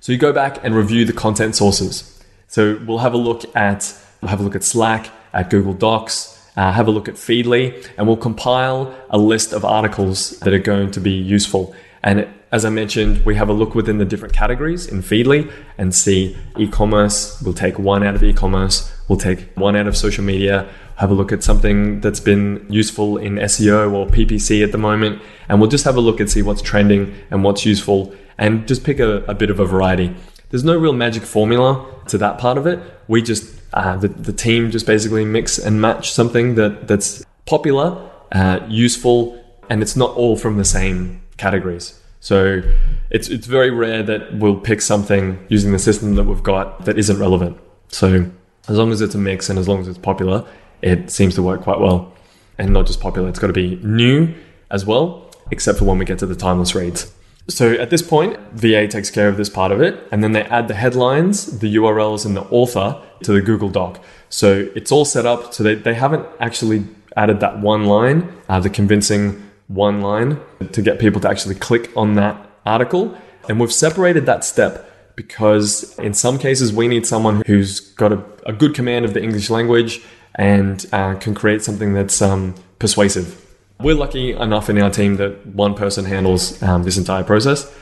[0.00, 2.22] So you go back and review the content sources.
[2.48, 6.50] So we'll have a look at We'll have a look at Slack, at Google Docs,
[6.56, 10.58] uh, have a look at Feedly, and we'll compile a list of articles that are
[10.58, 11.74] going to be useful.
[12.02, 15.94] And as I mentioned, we have a look within the different categories in Feedly and
[15.94, 17.42] see e-commerce.
[17.42, 18.92] We'll take one out of e-commerce.
[19.08, 20.68] We'll take one out of social media.
[20.96, 25.20] Have a look at something that's been useful in SEO or PPC at the moment.
[25.48, 28.84] And we'll just have a look and see what's trending and what's useful and just
[28.84, 30.14] pick a, a bit of a variety.
[30.50, 32.78] There's no real magic formula to that part of it.
[33.08, 38.10] We just uh, the, the team just basically mix and match something that that's popular,
[38.32, 42.00] uh, useful, and it's not all from the same categories.
[42.26, 42.60] So
[43.08, 46.98] it's it's very rare that we'll pick something using the system that we've got that
[46.98, 47.56] isn't relevant.
[47.86, 48.28] So
[48.66, 50.44] as long as it's a mix and as long as it's popular,
[50.82, 52.12] it seems to work quite well.
[52.58, 54.34] And not just popular, it's got to be new
[54.72, 57.12] as well, except for when we get to the timeless reads.
[57.46, 60.42] So at this point, VA takes care of this part of it, and then they
[60.42, 64.02] add the headlines, the URLs, and the author to the Google Doc.
[64.30, 65.54] So it's all set up.
[65.54, 66.86] So they, they haven't actually
[67.16, 70.40] added that one line, uh, the convincing one line,
[70.72, 73.16] to get people to actually click on that article.
[73.48, 78.22] And we've separated that step because in some cases we need someone who's got a,
[78.44, 80.02] a good command of the English language
[80.34, 83.42] and uh, can create something that's um, persuasive.
[83.80, 87.72] We're lucky enough in our team that one person handles um, this entire process.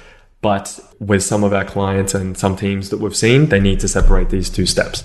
[0.41, 3.89] But with some of our clients and some teams that we've seen, they need to
[3.89, 5.05] separate these two steps.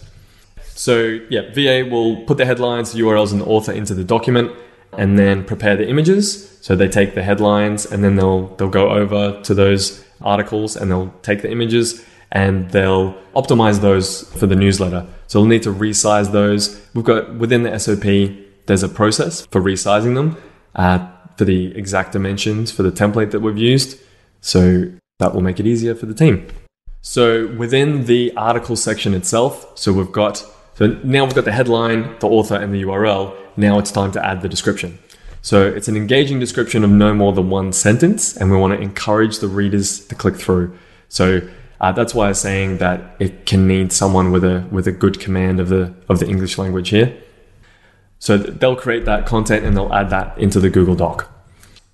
[0.65, 4.51] So, yeah, VA will put the headlines, URLs, and the author into the document
[4.97, 6.57] and then prepare the images.
[6.61, 10.91] So they take the headlines and then they'll they'll go over to those articles and
[10.91, 15.05] they'll take the images and they'll optimize those for the newsletter.
[15.27, 16.79] So we'll need to resize those.
[16.93, 20.37] We've got within the SOP, there's a process for resizing them
[20.75, 23.99] uh, for the exact dimensions for the template that we've used.
[24.41, 26.47] So that will make it easier for the team.
[27.01, 30.43] So within the article section itself, so we've got
[30.75, 33.35] so now we've got the headline, the author, and the URL.
[33.67, 34.97] Now it's time to add the description.
[35.41, 38.79] So it's an engaging description of no more than one sentence, and we want to
[38.89, 40.67] encourage the readers to click through.
[41.09, 41.25] So
[41.81, 45.15] Uh, that's why I'm saying that it can need someone with a with a good
[45.25, 47.09] command of the of the English language here.
[48.19, 51.17] So they'll create that content and they'll add that into the Google Doc.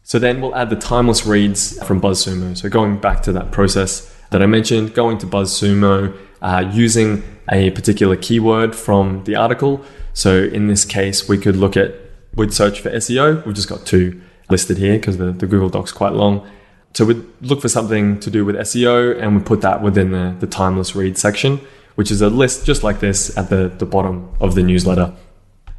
[0.04, 2.58] So then we'll add the timeless reads from BuzzSumo.
[2.58, 3.92] So going back to that process
[4.32, 5.94] that I mentioned, going to BuzzSumo,
[6.42, 7.22] uh, using
[7.60, 9.74] a particular keyword from the article.
[10.16, 11.94] So in this case, we could look at,
[12.34, 13.46] we'd search for SEO.
[13.46, 16.50] We've just got two listed here because the, the Google Doc's quite long.
[16.94, 20.34] So we'd look for something to do with SEO and we put that within the,
[20.40, 21.60] the timeless read section,
[21.96, 25.14] which is a list just like this at the, the bottom of the newsletter.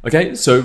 [0.05, 0.61] Okay, so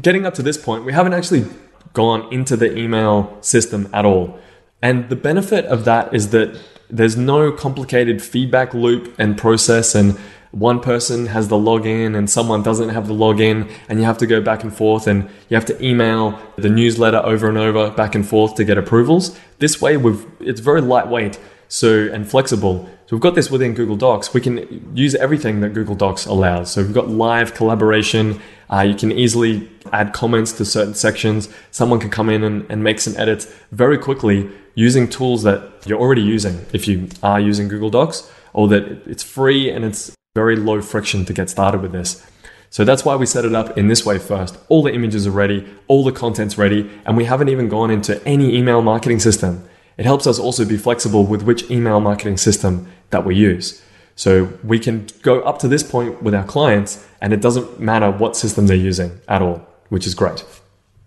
[0.00, 1.44] getting up to this point, we haven't actually
[1.92, 4.38] gone into the email system at all.
[4.80, 10.18] And the benefit of that is that there's no complicated feedback loop and process and
[10.52, 14.26] one person has the login and someone doesn't have the login and you have to
[14.26, 18.14] go back and forth and you have to email the newsletter over and over back
[18.14, 19.38] and forth to get approvals.
[19.58, 22.88] This way we've it's very lightweight so and flexible.
[23.06, 24.34] So we've got this within Google Docs.
[24.34, 26.72] We can use everything that Google Docs allows.
[26.72, 28.40] So we've got live collaboration.
[28.72, 31.48] Uh, you can easily add comments to certain sections.
[31.70, 35.98] Someone can come in and, and make some edits very quickly using tools that you're
[35.98, 40.54] already using if you are using Google Docs or that it's free and it's very
[40.54, 42.24] low friction to get started with this.
[42.68, 44.56] So that's why we set it up in this way first.
[44.68, 48.24] All the images are ready, all the content's ready, and we haven't even gone into
[48.24, 49.68] any email marketing system.
[49.96, 53.82] It helps us also be flexible with which email marketing system that we use.
[54.14, 58.08] So we can go up to this point with our clients and it doesn't matter
[58.08, 60.44] what system they're using at all, which is great.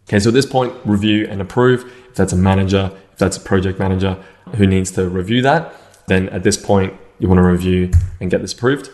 [0.09, 1.89] Okay, so at this point, review and approve.
[2.09, 4.21] If that's a manager, if that's a project manager
[4.57, 5.73] who needs to review that,
[6.07, 8.89] then at this point, you want to review and get this approved.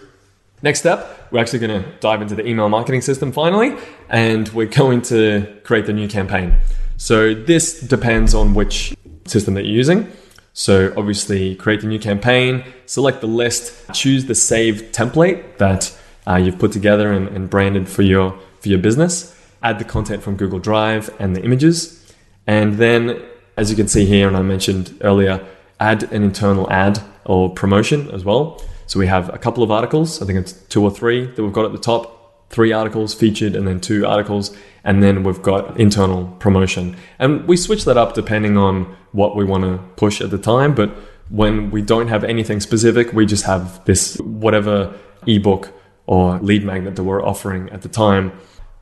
[0.61, 3.77] Next step, we're actually going to dive into the email marketing system finally,
[4.09, 6.55] and we're going to create the new campaign.
[6.97, 8.93] So this depends on which
[9.25, 10.11] system that you're using.
[10.51, 16.35] So obviously create the new campaign, select the list, choose the saved template that uh,
[16.35, 19.33] you've put together and, and branded for your for your business.
[19.63, 22.13] Add the content from Google Drive and the images,
[22.47, 23.21] and then
[23.55, 25.45] as you can see here, and I mentioned earlier,
[25.79, 28.61] add an internal ad or promotion as well.
[28.89, 31.53] So we have a couple of articles, I think it's two or three that we've
[31.53, 34.51] got at the top, three articles featured, and then two articles,
[34.83, 36.97] and then we've got internal promotion.
[37.19, 40.73] And we switch that up depending on what we want to push at the time.
[40.73, 40.89] But
[41.29, 44.91] when we don't have anything specific, we just have this whatever
[45.27, 45.71] ebook
[46.07, 48.31] or lead magnet that we're offering at the time.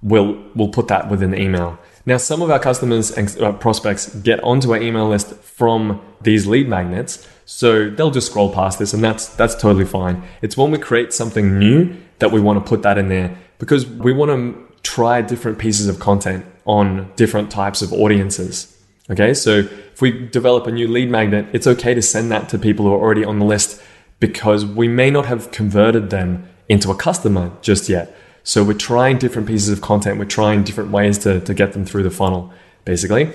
[0.01, 1.77] We'll, we'll put that within the email.
[2.05, 6.47] Now, some of our customers and uh, prospects get onto our email list from these
[6.47, 7.27] lead magnets.
[7.49, 10.21] So they'll just scroll past this and that's, that's totally fine.
[10.41, 13.87] It's when we create something new that we want to put that in there because
[13.87, 18.77] we want to try different pieces of content on different types of audiences.
[19.09, 19.33] Okay.
[19.33, 22.83] So if we develop a new lead magnet, it's okay to send that to people
[22.85, 23.81] who are already on the list
[24.19, 28.13] because we may not have converted them into a customer just yet.
[28.43, 30.19] So we're trying different pieces of content.
[30.19, 32.51] We're trying different ways to, to get them through the funnel,
[32.83, 33.31] basically.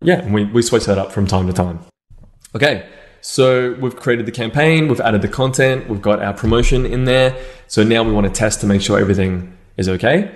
[0.00, 1.80] Yeah, we, we switch that up from time to time.
[2.54, 2.88] Okay,
[3.26, 7.34] so we've created the campaign, we've added the content, we've got our promotion in there.
[7.68, 10.30] So now we want to test to make sure everything is okay.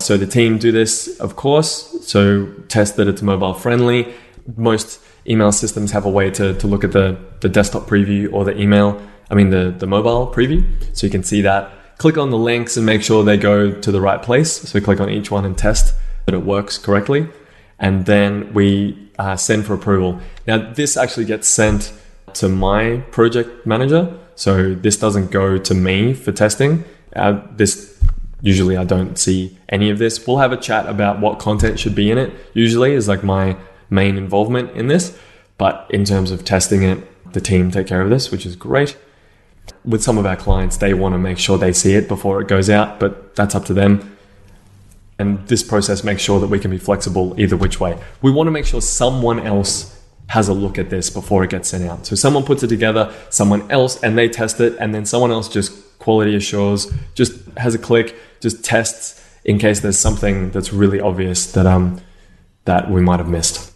[0.00, 2.06] So the team do this, of course.
[2.06, 4.12] So test that it's mobile friendly.
[4.58, 8.44] Most email systems have a way to, to look at the, the desktop preview or
[8.44, 10.66] the email, I mean the, the mobile preview.
[10.94, 13.90] So you can see that click on the links and make sure they go to
[13.90, 14.52] the right place.
[14.52, 15.94] So click on each one and test
[16.26, 17.26] that it works correctly.
[17.78, 20.20] And then we uh, send for approval.
[20.46, 21.90] Now, this actually gets sent
[22.34, 24.18] to my project manager.
[24.34, 26.84] So this doesn't go to me for testing.
[27.14, 28.02] Uh, this
[28.40, 30.26] usually I don't see any of this.
[30.26, 32.32] We'll have a chat about what content should be in it.
[32.52, 33.56] Usually is like my
[33.90, 35.16] main involvement in this.
[35.56, 38.96] But in terms of testing it, the team take care of this, which is great
[39.84, 42.48] with some of our clients, they want to make sure they see it before it
[42.48, 44.16] goes out, but that's up to them.
[45.18, 47.98] And this process makes sure that we can be flexible either which way.
[48.20, 51.68] We want to make sure someone else has a look at this before it gets
[51.68, 52.06] sent out.
[52.06, 55.48] So someone puts it together, someone else, and they test it, and then someone else
[55.48, 61.00] just quality assures, just has a click, just tests in case there's something that's really
[61.00, 62.00] obvious that um
[62.64, 63.72] that we might have missed.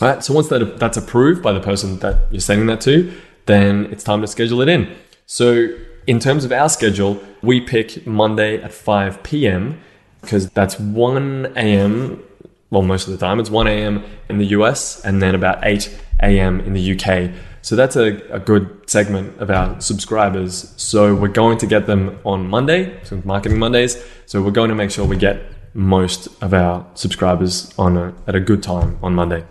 [0.00, 0.22] All right.
[0.22, 3.12] So once that that's approved by the person that you're sending that to,
[3.46, 4.94] then it's time to schedule it in.
[5.26, 5.68] So,
[6.06, 9.80] in terms of our schedule, we pick Monday at 5 p.m.
[10.22, 12.22] because that's 1 a.m.
[12.70, 14.04] Well, most of the time, it's 1 a.m.
[14.28, 16.60] in the US and then about 8 a.m.
[16.60, 17.30] in the UK.
[17.62, 20.74] So, that's a, a good segment of our subscribers.
[20.76, 24.02] So, we're going to get them on Monday, so Marketing Mondays.
[24.26, 25.42] So, we're going to make sure we get
[25.74, 29.44] most of our subscribers on a, at a good time on Monday.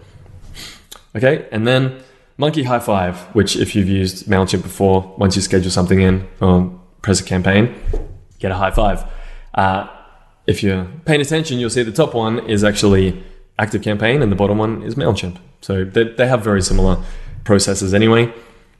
[1.15, 2.03] Okay, and then
[2.37, 6.79] Monkey High Five, which if you've used MailChimp before, once you schedule something in or
[7.01, 7.73] press a campaign,
[8.39, 9.05] get a high five.
[9.55, 9.87] Uh,
[10.47, 13.21] if you're paying attention, you'll see the top one is actually
[13.59, 15.37] Active Campaign and the bottom one is MailChimp.
[15.61, 17.03] So they, they have very similar
[17.43, 18.33] processes anyway.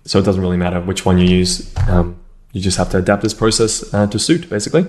[0.06, 1.76] So it doesn't really matter which one you use.
[1.88, 2.20] Um,
[2.54, 4.86] you just have to adapt this process uh, to suit, basically.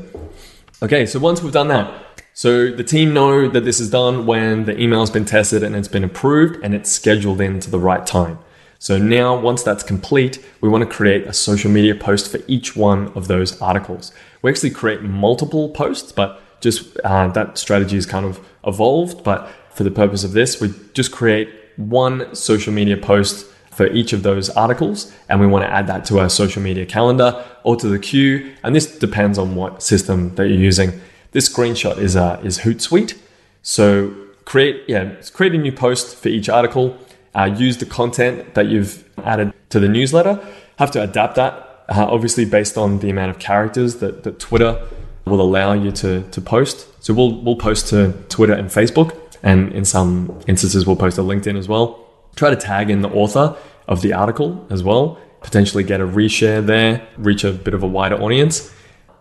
[0.80, 1.92] Okay, so once we've done that,
[2.34, 5.88] so the team know that this is done when the email's been tested and it's
[5.88, 8.38] been approved and it's scheduled in to the right time.
[8.78, 12.76] So now, once that's complete, we want to create a social media post for each
[12.76, 14.12] one of those articles.
[14.40, 19.24] We actually create multiple posts, but just uh, that strategy is kind of evolved.
[19.24, 24.12] But for the purpose of this, we just create one social media post for each
[24.12, 27.76] of those articles, and we want to add that to our social media calendar or
[27.76, 28.52] to the queue.
[28.64, 31.00] And this depends on what system that you're using.
[31.30, 33.16] This screenshot is uh, is Hootsuite.
[33.62, 36.96] So create yeah create a new post for each article
[37.34, 40.44] uh, use the content that you've added to the newsletter.
[40.78, 44.80] Have to adapt that, uh, obviously, based on the amount of characters that, that Twitter
[45.28, 46.86] will allow you to, to post.
[47.02, 51.22] So we'll, we'll post to Twitter and Facebook, and in some instances, we'll post to
[51.22, 52.06] LinkedIn as well.
[52.36, 53.56] Try to tag in the author
[53.86, 57.86] of the article as well, potentially get a reshare there, reach a bit of a
[57.86, 58.72] wider audience,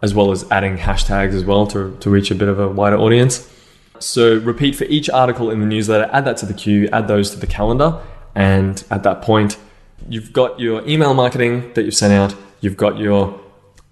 [0.02, 2.98] as well as adding hashtags as well to, to reach a bit of a wider
[2.98, 3.52] audience.
[4.00, 7.32] So repeat for each article in the newsletter, add that to the queue, add those
[7.32, 8.00] to the calendar.
[8.36, 9.58] And at that point,
[10.08, 13.40] you've got your email marketing that you've sent out, you've got your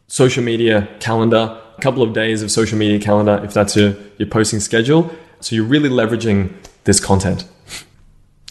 [0.08, 4.28] social media calendar, a couple of days of social media calendar if that's your, your
[4.28, 5.12] posting schedule.
[5.40, 6.54] So you're really leveraging
[6.86, 7.48] this content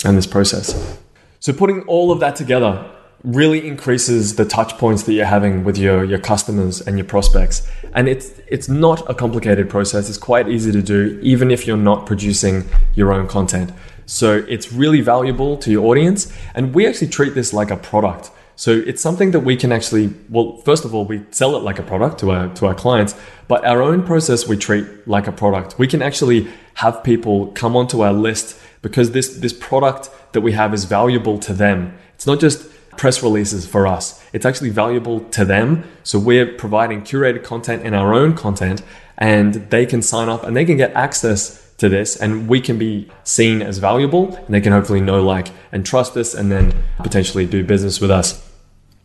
[0.05, 0.99] and this process.
[1.41, 2.91] So putting all of that together
[3.25, 7.67] really increases the touch points that you're having with your, your customers and your prospects.
[7.95, 10.09] And it's it's not a complicated process.
[10.09, 12.65] It's quite easy to do, even if you're not producing
[12.95, 13.73] your own content.
[14.07, 16.31] So it's really valuable to your audience.
[16.55, 18.31] And we actually treat this like a product.
[18.57, 21.79] So it's something that we can actually, well, first of all, we sell it like
[21.79, 23.17] a product to our to our clients,
[23.49, 25.79] but our own process we treat like a product.
[25.79, 30.53] We can actually have people come onto our list because this this product that we
[30.53, 31.97] have is valuable to them.
[32.15, 34.25] It's not just press releases for us.
[34.33, 35.83] It's actually valuable to them.
[36.05, 38.83] So we're providing curated content and our own content,
[39.19, 42.79] and they can sign up and they can get access to this, and we can
[42.79, 46.73] be seen as valuable, and they can hopefully know, like, and trust us, and then
[46.99, 48.44] potentially do business with us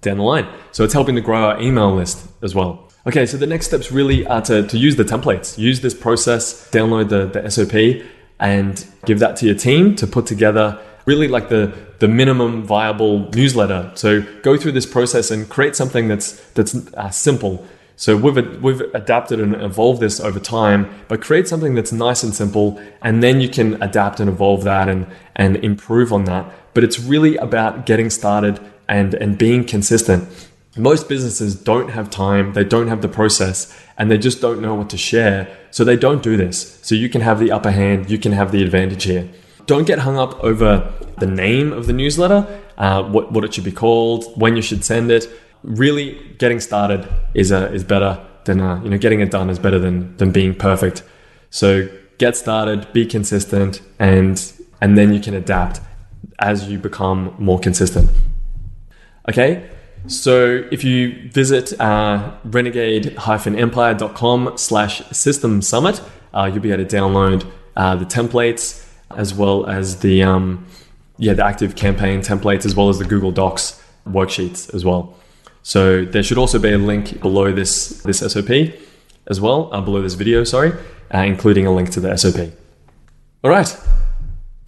[0.01, 0.47] down the line.
[0.71, 2.87] So it's helping to grow our email list as well.
[3.07, 6.69] Okay, so the next steps really are to, to use the templates, use this process,
[6.69, 8.05] download the, the SOP,
[8.39, 10.79] and give that to your team to put together
[11.09, 13.91] really like the the minimum viable newsletter.
[13.95, 17.65] So go through this process and create something that's that's uh, simple.
[17.95, 22.33] So we've we've adapted and evolved this over time, but create something that's nice and
[22.33, 26.43] simple, and then you can adapt and evolve that and and improve on that.
[26.73, 28.59] But it's really about getting started
[28.89, 30.27] and and being consistent.
[30.77, 34.75] Most businesses don't have time, they don't have the process, and they just don't know
[34.75, 35.47] what to share.
[35.71, 36.79] So they don't do this.
[36.81, 39.29] So you can have the upper hand, you can have the advantage here
[39.69, 42.41] don't get hung up over the name of the newsletter,
[42.79, 45.29] uh, what, what it should be called, when you should send it.
[45.61, 49.59] Really, getting started is, uh, is better than, uh, you know, getting it done is
[49.59, 51.03] better than, than being perfect.
[51.51, 51.87] So
[52.17, 54.35] get started, be consistent, and,
[54.81, 55.81] and then you can adapt
[56.39, 58.09] as you become more consistent.
[59.27, 59.69] Okay,
[60.07, 66.01] so if you visit uh, renegade-empire.com slash system summit,
[66.33, 67.45] uh, you'll be able to download
[67.75, 70.65] uh, the templates as well as the um,
[71.17, 75.15] yeah the active campaign templates as well as the Google Docs worksheets as well.
[75.63, 78.49] So there should also be a link below this this SOP
[79.27, 80.71] as well, uh, below this video, sorry,
[81.13, 82.51] uh, including a link to the SOP.
[83.43, 83.77] All right,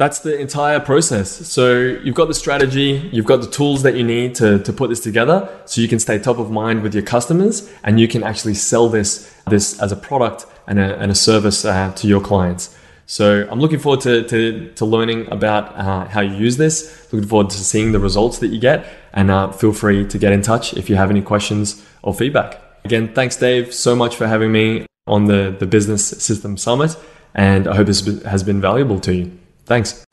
[0.01, 1.29] that's the entire process.
[1.47, 4.89] So you've got the strategy, you've got the tools that you need to, to put
[4.89, 8.23] this together so you can stay top of mind with your customers and you can
[8.23, 12.19] actually sell this, this as a product and a, and a service uh, to your
[12.19, 12.75] clients.
[13.05, 17.07] So I'm looking forward to, to, to learning about uh, how you use this.
[17.13, 18.87] Looking forward to seeing the results that you get.
[19.13, 22.59] And uh, feel free to get in touch if you have any questions or feedback.
[22.85, 26.97] Again, thanks, Dave, so much for having me on the, the Business System Summit.
[27.35, 29.40] And I hope this has been valuable to you.
[29.71, 30.03] Thanks.